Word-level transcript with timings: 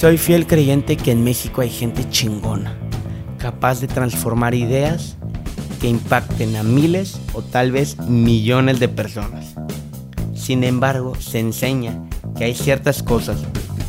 Soy 0.00 0.18
fiel 0.18 0.46
creyente 0.48 0.96
que 0.96 1.12
en 1.12 1.22
México 1.22 1.60
hay 1.60 1.70
gente 1.70 2.06
chingona, 2.10 2.76
capaz 3.38 3.80
de 3.80 3.86
transformar 3.86 4.52
ideas 4.52 5.16
que 5.80 5.88
impacten 5.88 6.56
a 6.56 6.64
miles 6.64 7.20
o 7.32 7.42
tal 7.42 7.70
vez 7.70 7.96
millones 8.00 8.80
de 8.80 8.88
personas. 8.88 9.54
Sin 10.34 10.64
embargo, 10.64 11.14
se 11.14 11.38
enseña 11.38 11.96
que 12.36 12.44
hay 12.44 12.54
ciertas 12.54 13.04
cosas, 13.04 13.38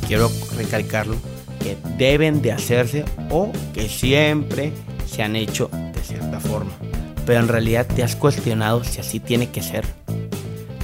quiero 0.07 0.29
recalcarlo, 0.55 1.15
que 1.59 1.75
deben 1.97 2.41
de 2.43 2.51
hacerse 2.51 3.03
o 3.31 3.51
que 3.73 3.89
siempre 3.89 4.73
se 5.07 5.23
han 5.23 5.35
hecho 5.35 5.71
de 5.93 6.01
cierta 6.01 6.39
forma. 6.39 6.71
Pero 7.25 7.39
en 7.39 7.47
realidad 7.47 7.87
te 7.87 8.03
has 8.03 8.15
cuestionado 8.15 8.83
si 8.83 9.01
así 9.01 9.19
tiene 9.19 9.49
que 9.49 9.63
ser. 9.63 9.83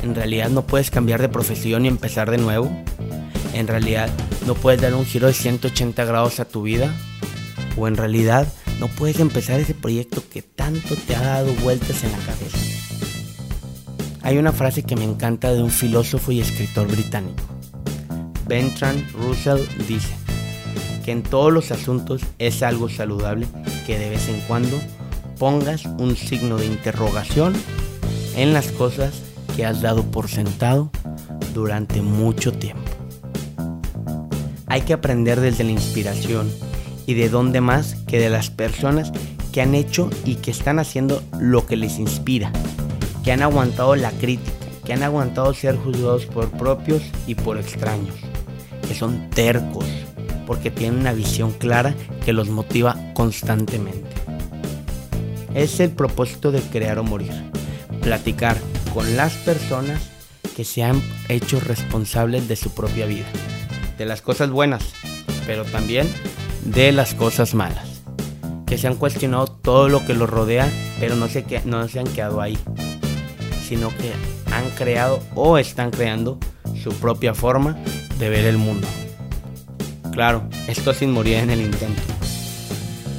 En 0.02 0.16
realidad 0.16 0.50
no 0.50 0.66
puedes 0.66 0.90
cambiar 0.90 1.22
de 1.22 1.30
profesión 1.30 1.86
y 1.86 1.90
empezar 1.90 2.32
de 2.32 2.40
nuevo. 2.40 2.72
En 3.54 3.68
realidad 3.68 4.10
no 4.46 4.56
puedes 4.56 4.82
dar 4.82 4.94
un 4.94 5.06
giro 5.06 5.28
de 5.28 5.34
180 5.34 6.04
grados 6.06 6.40
a 6.40 6.46
tu 6.46 6.64
vida. 6.64 6.94
O 7.78 7.88
en 7.88 7.96
realidad 7.96 8.52
no 8.80 8.88
puedes 8.88 9.20
empezar 9.20 9.60
ese 9.60 9.74
proyecto 9.74 10.24
que 10.30 10.42
tanto 10.42 10.96
te 10.96 11.16
ha 11.16 11.22
dado 11.22 11.54
vueltas 11.56 12.04
en 12.04 12.12
la 12.12 12.18
cabeza. 12.18 12.58
Hay 14.24 14.38
una 14.38 14.52
frase 14.52 14.84
que 14.84 14.96
me 14.96 15.04
encanta 15.04 15.54
de 15.54 15.62
un 15.62 15.72
filósofo 15.72 16.32
y 16.32 16.42
escritor 16.42 16.88
británico. 16.88 17.44
Bertrand 18.48 19.10
Russell 19.14 19.62
dice 19.88 20.14
que 21.06 21.12
en 21.12 21.24
todos 21.24 21.52
los 21.52 21.72
asuntos 21.72 22.22
es 22.38 22.62
algo 22.62 22.90
saludable 22.90 23.48
que 23.88 23.98
de 23.98 24.10
vez 24.10 24.28
en 24.28 24.40
cuando 24.42 24.80
pongas 25.40 25.86
un 25.86 26.16
signo 26.16 26.58
de 26.58 26.66
interrogación 26.66 27.54
en 28.36 28.54
las 28.54 28.72
cosas 28.72 29.22
que 29.56 29.66
has 29.66 29.82
dado 29.82 30.04
por 30.04 30.30
sentado 30.30 30.92
durante 31.54 32.02
mucho 32.02 32.52
tiempo. 32.52 32.91
Hay 34.72 34.84
que 34.84 34.94
aprender 34.94 35.42
desde 35.42 35.66
la 35.66 35.72
inspiración 35.72 36.50
y 37.06 37.14
de 37.14 37.28
dónde 37.28 37.60
más 37.60 37.96
que 38.08 38.22
de 38.22 38.30
las 38.30 38.50
personas 38.50 39.12
que 39.52 39.62
han 39.62 39.76
hecho 39.76 40.10
y 40.24 40.36
que 40.36 40.50
están 40.50 40.80
haciendo 40.80 41.22
lo 41.38 41.66
que 41.66 41.76
les 41.76 42.00
inspira, 42.00 42.54
que 43.22 43.34
han 43.34 43.42
aguantado 43.42 43.98
la 43.98 44.12
crítica, 44.12 44.54
que 44.86 44.94
han 44.94 45.04
aguantado 45.04 45.54
ser 45.54 45.76
juzgados 45.76 46.26
por 46.26 46.50
propios 46.52 47.02
y 47.28 47.36
por 47.36 47.58
extraños, 47.58 48.16
que 48.88 48.96
son 48.96 49.30
tercos, 49.32 49.84
porque 50.48 50.72
tienen 50.72 51.02
una 51.02 51.12
visión 51.12 51.52
clara 51.52 51.94
que 52.24 52.32
los 52.32 52.48
motiva 52.48 52.96
constantemente. 53.14 54.10
Es 55.54 55.82
el 55.82 55.90
propósito 55.90 56.54
de 56.54 56.62
crear 56.62 56.98
o 56.98 57.04
morir, 57.04 57.34
platicar 58.02 58.56
con 58.94 59.18
las 59.18 59.34
personas 59.34 60.02
que 60.56 60.64
se 60.64 60.82
han 60.82 61.04
hecho 61.28 61.60
responsables 61.60 62.48
de 62.48 62.56
su 62.56 62.74
propia 62.74 63.06
vida, 63.06 63.28
de 64.02 64.08
las 64.08 64.24
cosas 64.24 64.50
buenas, 64.50 64.82
pero 65.46 65.64
también 65.64 66.10
de 66.66 66.92
las 66.92 67.14
cosas 67.14 67.54
malas, 67.54 68.02
que 68.66 68.80
se 68.80 68.88
han 68.88 68.96
cuestionado 68.96 69.46
todo 69.46 69.90
lo 69.90 70.04
que 70.08 70.16
los 70.16 70.28
rodea, 70.28 70.68
pero 71.00 71.16
no 71.16 71.28
se, 71.28 71.46
no 71.66 71.88
se 71.88 72.00
han 72.00 72.08
quedado 72.08 72.42
ahí, 72.42 72.58
sino 73.64 73.90
que 73.90 74.12
han 74.52 74.68
creado 74.72 75.20
o 75.36 75.60
están 75.60 75.92
creando 75.92 76.40
su 76.82 76.92
propia 76.94 77.36
forma 77.36 77.78
de 78.18 78.30
ver 78.30 78.46
el 78.46 78.58
mundo. 78.58 78.88
Claro, 80.12 80.50
esto 80.68 80.96
sin 80.96 81.12
morir 81.12 81.36
en 81.36 81.52
el 81.52 81.62
intento. 81.62 82.02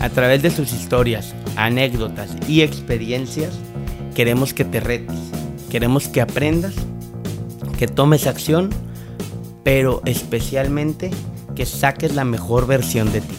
A 0.00 0.08
través 0.08 0.42
de 0.42 0.50
sus 0.50 0.72
historias, 0.72 1.32
anécdotas 1.54 2.30
y 2.48 2.62
experiencias, 2.62 3.54
queremos 4.16 4.52
que 4.52 4.64
te 4.64 4.80
retes, 4.80 5.16
queremos 5.70 6.08
que 6.08 6.20
aprendas, 6.20 6.74
que 7.78 7.86
tomes 7.86 8.26
acción, 8.26 8.70
pero 9.64 10.02
especialmente 10.04 11.10
que 11.54 11.66
saques 11.66 12.14
la 12.14 12.24
mejor 12.24 12.66
versión 12.66 13.12
de 13.12 13.20
ti. 13.20 13.36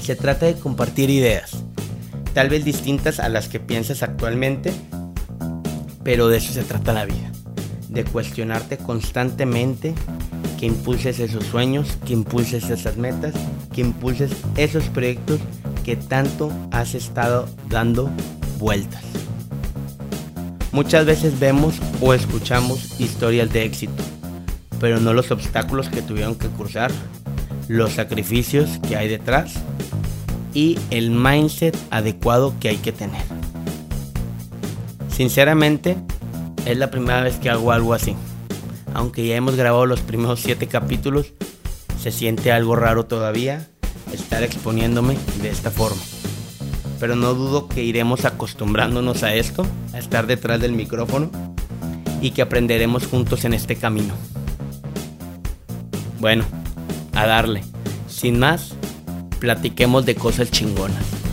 Se 0.00 0.14
trata 0.14 0.46
de 0.46 0.54
compartir 0.54 1.10
ideas, 1.10 1.64
tal 2.32 2.48
vez 2.48 2.64
distintas 2.64 3.18
a 3.18 3.28
las 3.28 3.48
que 3.48 3.58
piensas 3.58 4.02
actualmente, 4.02 4.72
pero 6.04 6.28
de 6.28 6.38
eso 6.38 6.52
se 6.52 6.62
trata 6.62 6.92
la 6.92 7.04
vida, 7.04 7.32
de 7.88 8.04
cuestionarte 8.04 8.78
constantemente, 8.78 9.94
que 10.58 10.66
impulses 10.66 11.18
esos 11.18 11.44
sueños, 11.44 11.98
que 12.06 12.12
impulses 12.12 12.70
esas 12.70 12.96
metas, 12.96 13.34
que 13.74 13.80
impulses 13.80 14.30
esos 14.56 14.84
proyectos 14.84 15.40
que 15.84 15.96
tanto 15.96 16.50
has 16.70 16.94
estado 16.94 17.48
dando 17.68 18.10
vueltas. 18.58 19.02
Muchas 20.72 21.06
veces 21.06 21.38
vemos 21.38 21.76
o 22.00 22.14
escuchamos 22.14 23.00
historias 23.00 23.52
de 23.52 23.64
éxito, 23.64 24.02
pero 24.80 25.00
no 25.00 25.12
los 25.14 25.30
obstáculos 25.30 25.88
que 25.88 26.02
tuvieron 26.02 26.34
que 26.34 26.48
cruzar, 26.48 26.92
los 27.68 27.92
sacrificios 27.92 28.78
que 28.86 28.96
hay 28.96 29.08
detrás 29.08 29.54
y 30.54 30.78
el 30.90 31.10
mindset 31.10 31.76
adecuado 31.90 32.54
que 32.60 32.68
hay 32.68 32.76
que 32.76 32.92
tener. 32.92 33.22
Sinceramente, 35.08 35.96
es 36.66 36.76
la 36.76 36.90
primera 36.90 37.22
vez 37.22 37.36
que 37.36 37.50
hago 37.50 37.72
algo 37.72 37.94
así. 37.94 38.14
Aunque 38.94 39.26
ya 39.26 39.36
hemos 39.36 39.56
grabado 39.56 39.86
los 39.86 40.00
primeros 40.00 40.40
7 40.40 40.66
capítulos, 40.66 41.32
se 42.00 42.12
siente 42.12 42.52
algo 42.52 42.76
raro 42.76 43.06
todavía 43.06 43.68
estar 44.12 44.42
exponiéndome 44.42 45.16
de 45.42 45.50
esta 45.50 45.70
forma. 45.70 46.00
Pero 47.00 47.16
no 47.16 47.34
dudo 47.34 47.68
que 47.68 47.82
iremos 47.82 48.24
acostumbrándonos 48.24 49.22
a 49.22 49.34
esto, 49.34 49.66
a 49.92 49.98
estar 49.98 50.26
detrás 50.26 50.60
del 50.60 50.72
micrófono 50.72 51.30
y 52.22 52.30
que 52.30 52.42
aprenderemos 52.42 53.06
juntos 53.06 53.44
en 53.44 53.54
este 53.54 53.76
camino. 53.76 54.14
Bueno, 56.18 56.44
a 57.14 57.26
darle. 57.26 57.62
Sin 58.08 58.38
más, 58.38 58.74
platiquemos 59.40 60.06
de 60.06 60.14
cosas 60.14 60.50
chingonas. 60.50 61.25